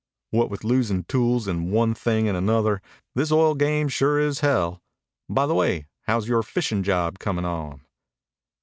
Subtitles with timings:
[0.31, 2.81] "What with losin' tools and one thing an' 'nother,
[3.13, 4.81] this oil game sure is hell.
[5.29, 7.85] By the way, how's yore fishin' job comin' on?"